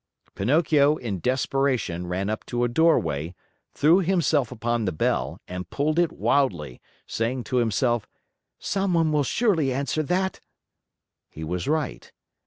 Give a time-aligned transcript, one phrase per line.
[0.33, 3.35] Pinocchio, in desperation, ran up to a doorway,
[3.71, 8.07] threw himself upon the bell, and pulled it wildly, saying to himself:
[8.57, 10.39] "Someone will surely answer that!"
[11.29, 12.11] He was right.